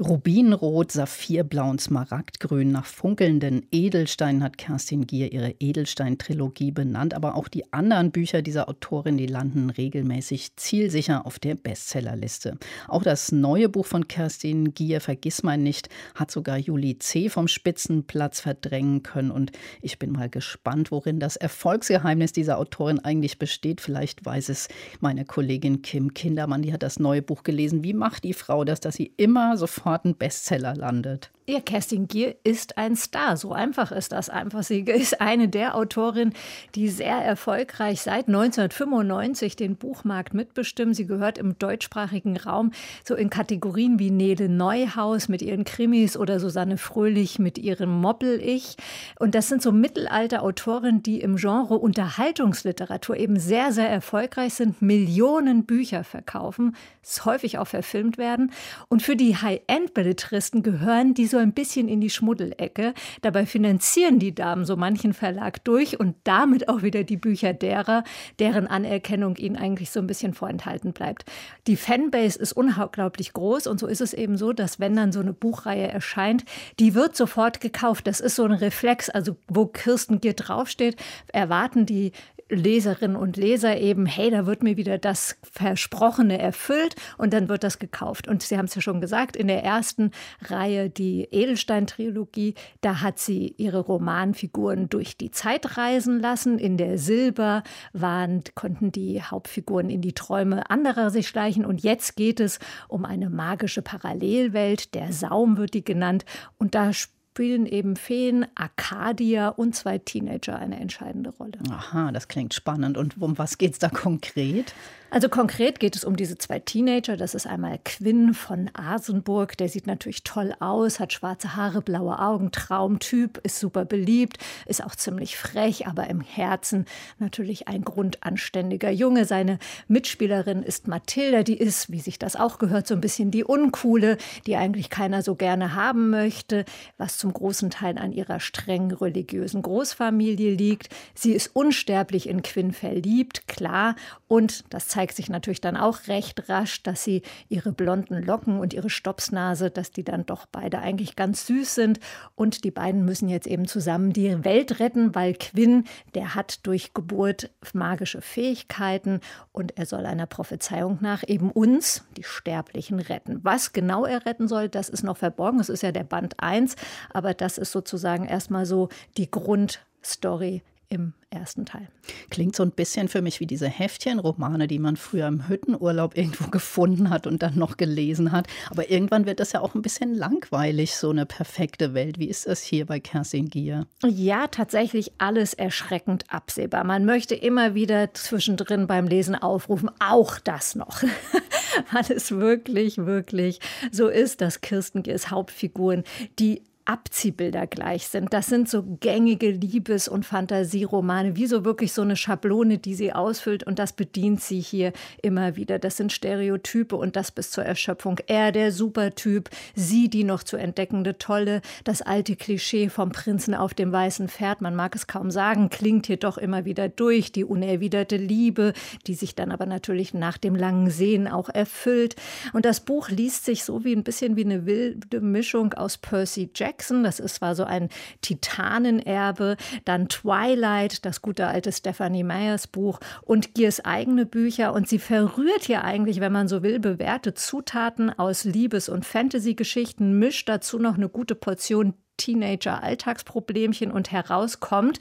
Rubinrot, 0.00 0.92
Saphirblau 0.92 1.68
und 1.68 1.80
Smaragdgrün. 1.82 2.72
Nach 2.72 2.86
funkelnden 2.86 3.66
Edelsteinen 3.70 4.42
hat 4.42 4.56
Kerstin 4.56 5.06
Gier 5.06 5.30
ihre 5.30 5.54
Edelstein-Trilogie 5.60 6.70
benannt. 6.70 7.12
Aber 7.12 7.34
auch 7.34 7.48
die 7.48 7.70
anderen 7.74 8.10
Bücher 8.10 8.40
dieser 8.40 8.70
Autorin, 8.70 9.18
die 9.18 9.26
landen 9.26 9.68
regelmäßig 9.68 10.56
zielsicher 10.56 11.26
auf 11.26 11.38
der 11.38 11.54
Bestsellerliste. 11.54 12.56
Auch 12.88 13.02
das 13.02 13.30
neue 13.30 13.68
Buch 13.68 13.84
von 13.84 14.08
Kerstin 14.08 14.72
Gier, 14.72 15.02
Vergiss 15.02 15.42
mein 15.42 15.62
nicht, 15.62 15.90
hat 16.14 16.30
sogar 16.30 16.56
Julie 16.56 16.98
C. 16.98 17.28
vom 17.28 17.46
Spitzenplatz 17.46 18.40
verdrängen 18.40 19.02
können. 19.02 19.30
Und 19.30 19.52
ich 19.82 19.98
bin 19.98 20.12
mal 20.12 20.30
gespannt, 20.30 20.90
worin 20.90 21.20
das 21.20 21.36
Erfolgsgeheimnis 21.36 22.32
dieser 22.32 22.56
Autorin 22.56 23.00
eigentlich 23.00 23.38
besteht. 23.38 23.82
Vielleicht 23.82 24.24
weiß 24.24 24.48
es 24.48 24.68
meine 25.00 25.26
Kollegin 25.26 25.82
Kim 25.82 26.14
Kindermann, 26.14 26.62
die 26.62 26.72
hat 26.72 26.82
das 26.82 26.98
neue 26.98 27.20
Buch 27.20 27.42
gelesen. 27.42 27.84
Wie 27.84 27.92
macht 27.92 28.24
die 28.24 28.32
Frau 28.32 28.64
das, 28.64 28.80
dass 28.80 28.94
sie 28.94 29.12
immer 29.18 29.58
sofort 29.58 29.89
sofort 29.90 30.04
ein 30.04 30.14
Bestseller 30.14 30.74
landet. 30.76 31.32
Ja, 31.50 31.58
Kerstin 31.58 32.06
Gier 32.06 32.36
ist 32.44 32.78
ein 32.78 32.94
Star. 32.94 33.36
So 33.36 33.52
einfach 33.52 33.90
ist 33.90 34.12
das 34.12 34.30
einfach. 34.30 34.62
Sie 34.62 34.82
ist 34.82 35.20
eine 35.20 35.48
der 35.48 35.74
Autorinnen, 35.74 36.32
die 36.76 36.88
sehr 36.88 37.16
erfolgreich 37.16 38.02
seit 38.02 38.28
1995 38.28 39.56
den 39.56 39.74
Buchmarkt 39.74 40.32
mitbestimmen. 40.32 40.94
Sie 40.94 41.06
gehört 41.06 41.38
im 41.38 41.58
deutschsprachigen 41.58 42.36
Raum 42.36 42.70
so 43.04 43.16
in 43.16 43.30
Kategorien 43.30 43.98
wie 43.98 44.12
Nele 44.12 44.48
Neuhaus 44.48 45.26
mit 45.26 45.42
ihren 45.42 45.64
Krimis 45.64 46.16
oder 46.16 46.38
Susanne 46.38 46.78
Fröhlich 46.78 47.40
mit 47.40 47.58
ihrem 47.58 48.00
Moppel-Ich. 48.00 48.76
Und 49.18 49.34
das 49.34 49.48
sind 49.48 49.60
so 49.60 49.72
Mittelalter-Autorinnen, 49.72 51.02
die 51.02 51.20
im 51.20 51.34
Genre 51.34 51.74
Unterhaltungsliteratur 51.78 53.16
eben 53.16 53.40
sehr, 53.40 53.72
sehr 53.72 53.90
erfolgreich 53.90 54.54
sind, 54.54 54.82
Millionen 54.82 55.64
Bücher 55.64 56.04
verkaufen, 56.04 56.76
häufig 57.24 57.58
auch 57.58 57.66
verfilmt 57.66 58.18
werden. 58.18 58.52
Und 58.88 59.02
für 59.02 59.16
die 59.16 59.34
High-End-Belletristen 59.34 60.62
gehören 60.62 61.12
die 61.12 61.26
so 61.26 61.39
ein 61.40 61.52
bisschen 61.52 61.88
in 61.88 62.00
die 62.00 62.10
Schmuddelecke. 62.10 62.94
Dabei 63.22 63.46
finanzieren 63.46 64.18
die 64.18 64.34
Damen 64.34 64.64
so 64.64 64.76
manchen 64.76 65.12
Verlag 65.12 65.64
durch 65.64 65.98
und 65.98 66.16
damit 66.24 66.68
auch 66.68 66.82
wieder 66.82 67.04
die 67.04 67.16
Bücher 67.16 67.52
derer, 67.52 68.04
deren 68.38 68.66
Anerkennung 68.66 69.36
ihnen 69.36 69.56
eigentlich 69.56 69.90
so 69.90 70.00
ein 70.00 70.06
bisschen 70.06 70.34
vorenthalten 70.34 70.92
bleibt. 70.92 71.24
Die 71.66 71.76
Fanbase 71.76 72.38
ist 72.38 72.52
unglaublich 72.52 73.32
groß 73.32 73.66
und 73.66 73.80
so 73.80 73.86
ist 73.86 74.00
es 74.00 74.14
eben 74.14 74.36
so, 74.36 74.52
dass 74.52 74.80
wenn 74.80 74.96
dann 74.96 75.12
so 75.12 75.20
eine 75.20 75.32
Buchreihe 75.32 75.88
erscheint, 75.88 76.44
die 76.78 76.94
wird 76.94 77.16
sofort 77.16 77.60
gekauft. 77.60 78.06
Das 78.06 78.20
ist 78.20 78.36
so 78.36 78.44
ein 78.44 78.52
Reflex, 78.52 79.10
also 79.10 79.36
wo 79.48 79.66
Kirsten 79.66 80.20
Gier 80.20 80.34
draufsteht, 80.34 80.96
erwarten 81.32 81.86
die 81.86 82.12
Leserinnen 82.50 83.16
und 83.16 83.36
Leser 83.36 83.78
eben, 83.78 84.06
hey, 84.06 84.30
da 84.30 84.46
wird 84.46 84.62
mir 84.62 84.76
wieder 84.76 84.98
das 84.98 85.36
Versprochene 85.42 86.38
erfüllt 86.38 86.96
und 87.16 87.32
dann 87.32 87.48
wird 87.48 87.64
das 87.64 87.78
gekauft. 87.78 88.28
Und 88.28 88.42
Sie 88.42 88.58
haben 88.58 88.66
es 88.66 88.74
ja 88.74 88.80
schon 88.80 89.00
gesagt, 89.00 89.36
in 89.36 89.48
der 89.48 89.64
ersten 89.64 90.10
Reihe, 90.42 90.90
die 90.90 91.28
Edelstein-Trilogie, 91.30 92.54
da 92.80 93.00
hat 93.00 93.18
sie 93.18 93.54
ihre 93.56 93.78
Romanfiguren 93.78 94.88
durch 94.88 95.16
die 95.16 95.30
Zeit 95.30 95.76
reisen 95.76 96.20
lassen. 96.20 96.58
In 96.58 96.76
der 96.76 96.98
Silber 96.98 97.62
waren, 97.92 98.42
konnten 98.54 98.92
die 98.92 99.22
Hauptfiguren 99.22 99.90
in 99.90 100.00
die 100.02 100.14
Träume 100.14 100.68
anderer 100.70 101.10
sich 101.10 101.28
schleichen. 101.28 101.64
Und 101.64 101.82
jetzt 101.82 102.16
geht 102.16 102.40
es 102.40 102.58
um 102.88 103.04
eine 103.04 103.30
magische 103.30 103.82
Parallelwelt. 103.82 104.94
Der 104.94 105.12
Saum 105.12 105.56
wird 105.56 105.74
die 105.74 105.84
genannt. 105.84 106.24
Und 106.58 106.74
da 106.74 106.92
spielen 107.32 107.64
eben 107.64 107.94
Feen, 107.94 108.44
Arcadia 108.56 109.50
und 109.50 109.76
zwei 109.76 109.98
Teenager 109.98 110.58
eine 110.58 110.80
entscheidende 110.80 111.30
Rolle. 111.30 111.58
Aha, 111.70 112.10
das 112.10 112.26
klingt 112.26 112.54
spannend. 112.54 112.98
Und 112.98 113.20
um 113.20 113.38
was 113.38 113.56
geht 113.56 113.74
es 113.74 113.78
da 113.78 113.88
konkret? 113.88 114.74
Also 115.12 115.28
konkret 115.28 115.80
geht 115.80 115.96
es 115.96 116.04
um 116.04 116.14
diese 116.14 116.38
zwei 116.38 116.60
Teenager. 116.60 117.16
Das 117.16 117.34
ist 117.34 117.46
einmal 117.46 117.80
Quinn 117.84 118.32
von 118.32 118.70
Asenburg. 118.74 119.56
Der 119.56 119.68
sieht 119.68 119.88
natürlich 119.88 120.22
toll 120.22 120.54
aus, 120.60 121.00
hat 121.00 121.12
schwarze 121.12 121.56
Haare, 121.56 121.82
blaue 121.82 122.20
Augen, 122.20 122.52
Traumtyp, 122.52 123.40
ist 123.42 123.58
super 123.58 123.84
beliebt, 123.84 124.38
ist 124.66 124.84
auch 124.84 124.94
ziemlich 124.94 125.36
frech, 125.36 125.88
aber 125.88 126.08
im 126.08 126.20
Herzen 126.20 126.84
natürlich 127.18 127.66
ein 127.66 127.82
grundanständiger 127.82 128.90
Junge. 128.90 129.24
Seine 129.24 129.58
Mitspielerin 129.88 130.62
ist 130.62 130.86
Mathilda, 130.86 131.42
die 131.42 131.58
ist, 131.58 131.90
wie 131.90 132.00
sich 132.00 132.20
das 132.20 132.36
auch 132.36 132.58
gehört, 132.58 132.86
so 132.86 132.94
ein 132.94 133.00
bisschen 133.00 133.32
die 133.32 133.42
Uncoole, 133.42 134.16
die 134.46 134.56
eigentlich 134.56 134.90
keiner 134.90 135.22
so 135.22 135.34
gerne 135.34 135.74
haben 135.74 136.10
möchte, 136.10 136.64
was 136.98 137.18
zum 137.18 137.32
großen 137.32 137.70
Teil 137.70 137.98
an 137.98 138.12
ihrer 138.12 138.38
streng 138.38 138.92
religiösen 138.92 139.62
Großfamilie 139.62 140.54
liegt. 140.54 140.88
Sie 141.14 141.32
ist 141.32 141.48
unsterblich 141.48 142.28
in 142.28 142.42
Quinn 142.42 142.72
verliebt, 142.72 143.48
klar, 143.48 143.96
und 144.28 144.64
das 144.70 144.86
zeigt 144.86 144.99
zeigt 145.00 145.16
sich 145.16 145.30
natürlich 145.30 145.62
dann 145.62 145.78
auch 145.78 146.08
recht 146.08 146.50
rasch, 146.50 146.82
dass 146.82 147.02
sie 147.02 147.22
ihre 147.48 147.72
blonden 147.72 148.22
Locken 148.22 148.60
und 148.60 148.74
ihre 148.74 148.90
Stopsnase, 148.90 149.70
dass 149.70 149.92
die 149.92 150.04
dann 150.04 150.26
doch 150.26 150.44
beide 150.44 150.80
eigentlich 150.80 151.16
ganz 151.16 151.46
süß 151.46 151.74
sind. 151.74 152.00
Und 152.34 152.64
die 152.64 152.70
beiden 152.70 153.06
müssen 153.06 153.30
jetzt 153.30 153.46
eben 153.46 153.66
zusammen 153.66 154.12
die 154.12 154.44
Welt 154.44 154.78
retten, 154.78 155.14
weil 155.14 155.32
Quinn, 155.32 155.84
der 156.14 156.34
hat 156.34 156.66
durch 156.66 156.92
Geburt 156.92 157.48
magische 157.72 158.20
Fähigkeiten 158.20 159.20
und 159.52 159.78
er 159.78 159.86
soll 159.86 160.04
einer 160.04 160.26
Prophezeiung 160.26 160.98
nach 161.00 161.22
eben 161.26 161.50
uns, 161.50 162.04
die 162.18 162.22
Sterblichen, 162.22 163.00
retten. 163.00 163.40
Was 163.42 163.72
genau 163.72 164.04
er 164.04 164.26
retten 164.26 164.48
soll, 164.48 164.68
das 164.68 164.90
ist 164.90 165.02
noch 165.02 165.16
verborgen. 165.16 165.60
Es 165.60 165.70
ist 165.70 165.82
ja 165.82 165.92
der 165.92 166.04
Band 166.04 166.34
1, 166.42 166.76
aber 167.14 167.32
das 167.32 167.56
ist 167.56 167.72
sozusagen 167.72 168.26
erstmal 168.26 168.66
so 168.66 168.90
die 169.16 169.30
Grundstory 169.30 170.60
im 170.90 171.14
ersten 171.30 171.64
Teil. 171.64 171.88
Klingt 172.30 172.56
so 172.56 172.64
ein 172.64 172.72
bisschen 172.72 173.06
für 173.06 173.22
mich 173.22 173.38
wie 173.38 173.46
diese 173.46 173.68
Heftchenromane, 173.68 174.66
die 174.66 174.80
man 174.80 174.96
früher 174.96 175.28
im 175.28 175.48
Hüttenurlaub 175.48 176.16
irgendwo 176.16 176.44
gefunden 176.50 177.10
hat 177.10 177.28
und 177.28 177.42
dann 177.42 177.56
noch 177.56 177.76
gelesen 177.76 178.32
hat. 178.32 178.48
Aber 178.70 178.90
irgendwann 178.90 179.24
wird 179.24 179.38
das 179.38 179.52
ja 179.52 179.60
auch 179.60 179.76
ein 179.76 179.82
bisschen 179.82 180.14
langweilig, 180.14 180.96
so 180.96 181.10
eine 181.10 181.26
perfekte 181.26 181.94
Welt. 181.94 182.18
Wie 182.18 182.28
ist 182.28 182.48
das 182.48 182.62
hier 182.62 182.86
bei 182.86 182.98
Kerstin 182.98 183.48
Gier? 183.48 183.86
Ja, 184.04 184.48
tatsächlich 184.48 185.12
alles 185.18 185.54
erschreckend 185.54 186.24
absehbar. 186.28 186.82
Man 186.82 187.04
möchte 187.04 187.36
immer 187.36 187.74
wieder 187.74 188.12
zwischendrin 188.12 188.88
beim 188.88 189.06
Lesen 189.06 189.36
aufrufen, 189.36 189.90
auch 190.00 190.40
das 190.40 190.74
noch. 190.74 191.02
Weil 191.92 192.10
es 192.10 192.32
wirklich, 192.32 192.98
wirklich 192.98 193.60
so 193.92 194.08
ist, 194.08 194.40
dass 194.40 194.60
Kirsten 194.60 195.04
Giers 195.04 195.30
Hauptfiguren, 195.30 196.02
die 196.40 196.62
Abziehbilder 196.90 197.68
gleich 197.68 198.08
sind. 198.08 198.32
Das 198.32 198.48
sind 198.48 198.68
so 198.68 198.82
gängige 198.98 199.52
Liebes- 199.52 200.08
und 200.08 200.26
Fantasieromane, 200.26 201.36
wie 201.36 201.46
so 201.46 201.64
wirklich 201.64 201.92
so 201.92 202.02
eine 202.02 202.16
Schablone, 202.16 202.78
die 202.78 202.96
sie 202.96 203.12
ausfüllt 203.12 203.62
und 203.62 203.78
das 203.78 203.92
bedient 203.92 204.40
sie 204.40 204.58
hier 204.58 204.92
immer 205.22 205.54
wieder. 205.54 205.78
Das 205.78 205.96
sind 205.96 206.12
Stereotype 206.12 206.96
und 206.96 207.14
das 207.14 207.30
bis 207.30 207.52
zur 207.52 207.64
Erschöpfung. 207.64 208.18
Er 208.26 208.50
der 208.50 208.72
Supertyp, 208.72 209.50
sie 209.76 210.08
die 210.08 210.24
noch 210.24 210.42
zu 210.42 210.56
entdeckende 210.56 211.16
Tolle, 211.16 211.62
das 211.84 212.02
alte 212.02 212.34
Klischee 212.34 212.88
vom 212.88 213.12
Prinzen 213.12 213.54
auf 213.54 213.72
dem 213.72 213.92
weißen 213.92 214.28
Pferd, 214.28 214.60
man 214.60 214.74
mag 214.74 214.96
es 214.96 215.06
kaum 215.06 215.30
sagen, 215.30 215.70
klingt 215.70 216.06
hier 216.06 216.16
doch 216.16 216.38
immer 216.38 216.64
wieder 216.64 216.88
durch, 216.88 217.30
die 217.30 217.44
unerwiderte 217.44 218.16
Liebe, 218.16 218.72
die 219.06 219.14
sich 219.14 219.36
dann 219.36 219.52
aber 219.52 219.66
natürlich 219.66 220.12
nach 220.12 220.38
dem 220.38 220.56
langen 220.56 220.90
Sehen 220.90 221.28
auch 221.28 221.50
erfüllt. 221.50 222.16
Und 222.52 222.64
das 222.64 222.80
Buch 222.80 223.10
liest 223.10 223.44
sich 223.44 223.62
so 223.62 223.84
wie 223.84 223.94
ein 223.94 224.02
bisschen 224.02 224.34
wie 224.34 224.44
eine 224.44 224.66
wilde 224.66 225.20
Mischung 225.20 225.72
aus 225.74 225.96
Percy 225.96 226.50
Jackson 226.52 226.79
Jackson, 226.80 227.04
das 227.04 227.20
ist, 227.20 227.42
war 227.42 227.54
so 227.54 227.64
ein 227.64 227.90
Titanenerbe, 228.22 229.58
dann 229.84 230.08
Twilight, 230.08 231.04
das 231.04 231.20
gute 231.20 231.46
alte 231.46 231.72
Stephanie 231.72 232.24
Meyers 232.24 232.66
Buch. 232.66 233.00
Und 233.20 233.54
Giers 233.54 233.84
eigene 233.84 234.24
Bücher. 234.24 234.72
Und 234.72 234.88
sie 234.88 234.98
verrührt 234.98 235.64
hier 235.64 235.84
eigentlich, 235.84 236.20
wenn 236.20 236.32
man 236.32 236.48
so 236.48 236.62
will, 236.62 236.80
bewährte 236.80 237.34
Zutaten 237.34 238.10
aus 238.18 238.44
Liebes- 238.44 238.88
und 238.88 239.04
Fantasy-Geschichten, 239.04 240.18
mischt 240.18 240.48
dazu 240.48 240.78
noch 240.78 240.94
eine 240.94 241.10
gute 241.10 241.34
Portion 241.34 241.92
Teenager-Alltagsproblemchen 242.16 243.90
und 243.92 244.10
herauskommt 244.10 244.98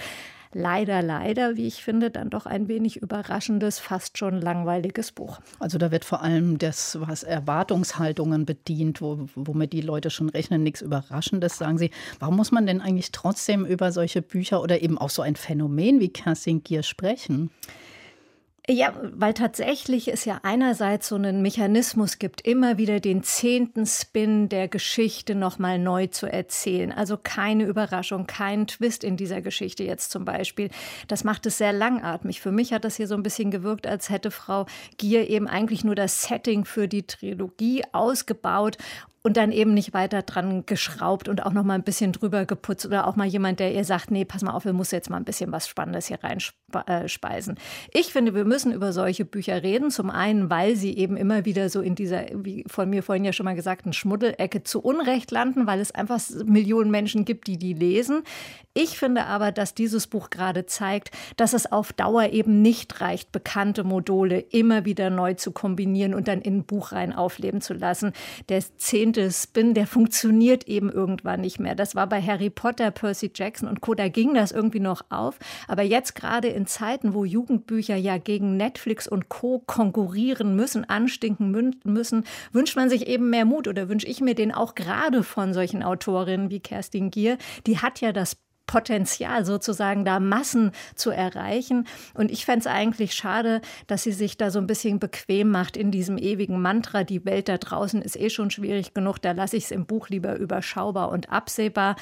leider, 0.54 1.02
leider, 1.02 1.56
wie 1.58 1.68
ich 1.68 1.84
finde, 1.84 2.10
dann 2.12 2.30
doch 2.30 2.46
ein 2.46 2.68
wenig 2.68 2.98
überraschendes, 2.98 3.80
fast 3.80 4.18
schon 4.18 4.42
langweiliges 4.42 5.12
Buch. 5.12 5.40
Also 5.60 5.78
da 5.78 5.92
wird 5.92 6.06
vor 6.06 6.22
allem 6.22 6.58
das, 6.58 6.98
was 7.02 7.24
Erwartungshaltungen 7.24 8.46
bedient, 8.46 9.02
wo, 9.02 9.28
womit 9.36 9.74
die 9.74 9.82
Leute 9.82 10.10
schon 10.10 10.30
rechnen, 10.30 10.64
nichts 10.64 10.82
Überraschendes, 10.82 11.58
sagen 11.58 11.78
Sie. 11.78 11.92
Warum 12.20 12.36
muss 12.36 12.52
man 12.52 12.66
denn 12.66 12.82
eigentlich 12.82 13.12
trotzdem 13.12 13.66
über 13.66 13.92
solche 13.92 14.22
Bücher 14.22 14.62
oder 14.62 14.82
eben 14.82 14.98
auch 14.98 15.10
so 15.10 15.22
ein 15.22 15.36
Phänomen 15.36 16.00
wie 16.00 16.10
Kerstin 16.10 16.64
Gier 16.64 16.84
sprechen? 16.84 17.52
Ja, 18.72 18.94
weil 19.02 19.34
tatsächlich 19.34 20.14
es 20.14 20.26
ja 20.26 20.42
einerseits 20.44 21.08
so 21.08 21.16
einen 21.16 21.42
Mechanismus 21.42 22.20
gibt, 22.20 22.42
immer 22.42 22.78
wieder 22.78 23.00
den 23.00 23.24
zehnten 23.24 23.88
Spin 23.88 24.48
der 24.48 24.68
Geschichte 24.68 25.34
nochmal 25.34 25.80
neu 25.80 26.06
zu 26.06 26.32
erzählen. 26.32 26.92
Also 26.92 27.18
keine 27.18 27.64
Überraschung, 27.64 28.28
kein 28.28 28.68
Twist 28.68 29.04
in 29.04 29.18
dieser 29.18 29.42
Geschichte 29.42 29.84
jetzt 29.84 30.12
zum 30.12 30.24
Beispiel. 30.24 30.70
Das 31.08 31.24
macht 31.24 31.48
es 31.48 31.58
sehr 31.58 31.74
langatmig. 31.74 32.42
Für 32.42 32.52
mich 32.52 32.72
hat 32.72 32.86
das 32.86 32.96
hier 32.96 33.08
so 33.08 33.16
ein 33.16 33.24
bisschen 33.24 33.50
gewirkt, 33.50 33.88
als 33.88 34.12
hätte 34.12 34.30
Frau 34.30 34.68
Gier 34.98 35.32
eben 35.32 35.48
eigentlich 35.48 35.84
nur 35.84 35.96
das 35.96 36.22
Setting 36.22 36.64
für 36.64 36.88
die 36.88 37.08
Trilogie 37.08 37.82
ausgebaut 37.92 38.78
und 39.22 39.38
dann 39.38 39.52
eben 39.52 39.74
nicht 39.74 39.94
weiter 39.94 40.22
dran 40.22 40.66
geschraubt 40.66 41.28
und 41.28 41.46
auch 41.46 41.52
noch 41.52 41.64
mal 41.64 41.74
ein 41.74 41.84
bisschen 41.84 42.14
drüber 42.14 42.46
geputzt 42.46 42.86
oder 42.86 43.06
auch 43.08 43.16
mal 43.16 43.28
jemand, 43.28 43.60
der 43.60 43.74
ihr 43.74 43.84
sagt, 43.84 44.12
nee, 44.12 44.24
pass 44.24 44.44
mal 44.44 44.54
auf, 44.54 44.66
wir 44.66 44.74
müssen 44.74 44.96
jetzt 44.96 45.10
mal 45.10 45.18
ein 45.18 45.26
bisschen 45.26 45.52
was 45.52 45.68
Spannendes 45.68 46.08
hier 46.08 46.20
reinspeisen. 46.24 47.58
Äh, 47.58 48.00
ich 48.00 48.14
finde, 48.14 48.34
wir 48.34 48.46
müssen 48.46 48.72
über 48.72 48.94
solche 48.94 49.26
Bücher 49.26 49.62
reden. 49.62 49.92
Zum 49.92 50.10
einen, 50.10 50.50
weil 50.50 50.76
sie 50.76 50.98
eben 50.98 51.18
immer 51.18 51.46
wieder 51.46 51.70
so 51.70 51.82
in 51.82 51.96
dieser, 51.96 52.26
wie 52.34 52.64
von 52.68 52.90
mir 52.90 53.04
vorhin 53.04 53.26
ja 53.26 53.34
schon 53.34 53.46
mal 53.46 53.56
gesagten 53.56 53.92
Schmuddelecke 53.92 54.64
zu 54.64 54.82
Unrecht 54.82 55.32
landen, 55.32 55.68
weil 55.68 55.80
es 55.80 55.92
einfach 55.92 56.22
Millionen 56.46 56.92
Menschen 56.92 57.26
gibt, 57.26 57.48
die 57.48 57.58
die 57.58 57.74
lesen. 57.74 58.24
Ich 58.74 58.98
finde 58.98 59.26
aber, 59.26 59.52
dass 59.52 59.74
dieses 59.74 60.08
Buch 60.08 60.30
gerade 60.30 60.66
zeigt, 60.66 61.12
dass 61.36 61.54
es 61.54 61.72
auf 61.72 61.92
Dauer 61.92 62.30
eben 62.30 62.62
nicht 62.62 63.02
reicht, 63.02 63.32
bekannte 63.32 63.84
Module 63.84 64.40
immer 64.40 64.86
wieder 64.86 65.10
neu 65.10 65.34
zu 65.34 65.52
kombinieren 65.52 66.14
und 66.14 66.28
dann 66.28 66.40
in 66.40 66.60
ein 66.60 66.64
Buch 66.64 66.94
rein 66.94 67.12
aufleben 67.12 67.62
zu 67.62 67.74
lassen. 67.74 68.14
Der 68.48 68.64
zehnte 69.14 69.32
Spin, 69.32 69.74
der 69.74 69.88
funktioniert 69.88 70.68
eben 70.68 70.92
irgendwann 70.92 71.42
nicht 71.42 71.60
mehr. 71.60 71.74
Das 71.74 71.96
war 71.96 72.08
bei 72.08 72.22
Harry 72.22 72.52
Potter, 72.52 72.92
Percy 72.92 73.32
Jackson 73.34 73.68
und 73.68 73.82
Co. 73.82 73.96
Da 73.96 74.08
ging 74.08 74.36
das 74.36 74.52
irgendwie 74.52 74.80
noch 74.80 75.02
auf. 75.10 75.40
Aber 75.68 75.82
jetzt 75.82 76.14
gerade 76.14 76.48
in 76.50 76.68
Zeiten, 76.68 77.16
wo 77.16 77.26
Jugendbücher 77.26 77.96
ja 77.96 78.20
gegen 78.20 78.56
Netflix 78.56 79.08
und 79.08 79.28
Co. 79.28 79.64
konkurrieren 79.66 80.56
müssen, 80.56 80.88
anstinken 80.88 81.74
müssen, 81.84 82.24
wünscht 82.52 82.76
man 82.76 82.90
sich 82.90 83.08
eben 83.08 83.32
mehr 83.32 83.46
Mut 83.46 83.68
oder 83.68 83.90
wünsche 83.90 84.06
ich 84.06 84.22
mir 84.22 84.36
den 84.36 84.54
auch 84.54 84.76
gerade 84.76 85.24
von 85.24 85.54
solchen 85.54 85.82
Autorinnen 85.82 86.52
wie 86.52 86.60
Kerstin 86.60 87.10
Gier. 87.10 87.40
Die 87.66 87.80
hat 87.80 88.02
ja 88.02 88.12
das 88.12 88.38
Potenzial, 88.70 89.46
sozusagen 89.46 90.06
da 90.06 90.20
Massen 90.20 90.74
zu 90.94 91.10
erreichen. 91.10 91.88
Und 92.14 92.30
ich 92.30 92.46
fände 92.46 92.60
es 92.60 92.68
eigentlich 92.68 93.16
schade, 93.16 93.62
dass 93.88 94.04
sie 94.04 94.12
sich 94.12 94.38
da 94.38 94.52
so 94.52 94.60
ein 94.60 94.68
bisschen 94.68 95.00
bequem 95.00 95.50
macht 95.50 95.76
in 95.76 95.90
diesem 95.90 96.20
ewigen 96.20 96.62
Mantra, 96.62 97.04
die 97.04 97.26
Welt 97.26 97.50
da 97.50 97.58
draußen 97.58 98.00
ist 98.04 98.16
eh 98.16 98.30
schon 98.30 98.52
schwierig 98.52 98.94
genug, 98.94 99.24
da 99.24 99.32
lasse 99.32 99.58
ich 99.58 99.64
es 99.64 99.72
im 99.72 99.88
Buch 99.88 100.10
lieber 100.10 100.36
überschaubar 100.36 101.10
und 101.10 101.32
absehbar. 101.32 101.96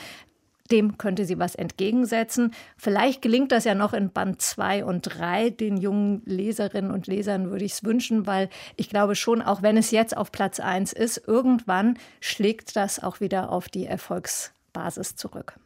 Dem 0.69 0.97
könnte 0.97 1.23
sie 1.23 1.39
was 1.39 1.55
entgegensetzen. 1.55 2.53
Vielleicht 2.75 3.21
gelingt 3.21 3.53
das 3.53 3.63
ja 3.63 3.73
noch 3.73 3.93
in 3.93 4.09
Band 4.09 4.41
2 4.41 4.83
und 4.83 5.03
3. 5.03 5.51
Den 5.51 5.77
jungen 5.77 6.21
Leserinnen 6.25 6.91
und 6.91 7.07
Lesern 7.07 7.49
würde 7.49 7.63
ich 7.63 7.71
es 7.71 7.85
wünschen, 7.85 8.27
weil 8.27 8.49
ich 8.75 8.89
glaube 8.89 9.15
schon, 9.15 9.41
auch 9.41 9.61
wenn 9.61 9.77
es 9.77 9.91
jetzt 9.91 10.17
auf 10.17 10.33
Platz 10.33 10.59
1 10.59 10.91
ist, 10.91 11.25
irgendwann 11.25 11.97
schlägt 12.19 12.75
das 12.75 13.01
auch 13.01 13.21
wieder 13.21 13.53
auf 13.53 13.69
die 13.69 13.85
Erfolgsbasis 13.85 15.15
zurück. 15.15 15.57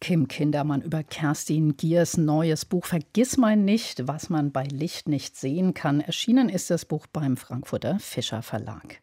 Kim 0.00 0.28
Kindermann 0.28 0.82
über 0.82 1.02
Kerstin 1.02 1.76
Giers 1.76 2.16
neues 2.16 2.64
Buch 2.64 2.86
Vergiss 2.86 3.36
mein 3.36 3.64
nicht, 3.64 4.06
was 4.06 4.30
man 4.30 4.52
bei 4.52 4.64
Licht 4.64 5.08
nicht 5.08 5.36
sehen 5.36 5.74
kann. 5.74 6.00
Erschienen 6.00 6.48
ist 6.48 6.70
das 6.70 6.84
Buch 6.84 7.06
beim 7.06 7.36
Frankfurter 7.36 7.98
Fischer 7.98 8.42
Verlag. 8.42 9.02